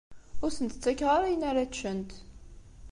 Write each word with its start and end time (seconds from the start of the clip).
Ur 0.43 0.51
sent-ttakeɣ 0.51 1.09
ara 1.15 1.25
ayen 1.27 1.47
ara 1.49 1.69
ččent. 1.71 2.11